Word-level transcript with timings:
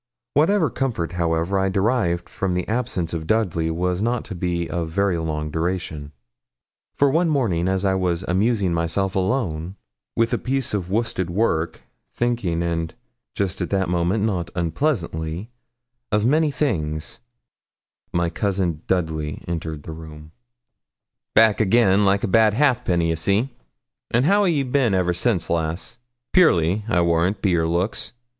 Whatever 0.33 0.71
comfort, 0.71 1.11
however, 1.11 1.59
I 1.59 1.69
derived 1.69 2.27
from 2.27 2.55
the 2.55 2.67
absence 2.67 3.13
of 3.13 3.27
Dudley 3.27 3.69
was 3.69 4.01
not 4.01 4.25
to 4.25 4.33
be 4.33 4.67
of 4.67 4.89
very 4.89 5.15
long 5.19 5.51
duration; 5.51 6.11
for 6.95 7.11
one 7.11 7.29
morning, 7.29 7.67
as 7.67 7.85
I 7.85 7.93
was 7.93 8.23
amusing 8.27 8.73
myself 8.73 9.15
alone, 9.15 9.75
with 10.15 10.33
a 10.33 10.39
piece 10.39 10.73
of 10.73 10.89
worsted 10.89 11.29
work, 11.29 11.81
thinking, 12.15 12.63
and 12.63 12.95
just 13.35 13.61
at 13.61 13.69
that 13.69 13.89
moment 13.89 14.23
not 14.23 14.49
unpleasantly, 14.55 15.51
of 16.11 16.25
many 16.25 16.49
things, 16.49 17.19
my 18.11 18.27
cousin 18.27 18.81
Dudley 18.87 19.43
entered 19.47 19.83
the 19.83 19.91
room. 19.93 20.31
'Back 21.35 21.61
again, 21.61 22.05
like 22.05 22.23
a 22.23 22.27
bad 22.27 22.55
halfpenny, 22.55 23.09
ye 23.09 23.15
see. 23.15 23.49
And 24.09 24.25
how 24.25 24.45
a' 24.45 24.49
ye 24.49 24.63
bin 24.63 24.95
ever 24.95 25.13
since, 25.13 25.47
lass? 25.47 25.99
Purely, 26.33 26.85
I 26.89 27.01
warrant, 27.01 27.43
be 27.43 27.51
your 27.51 27.67
looks. 27.67 28.13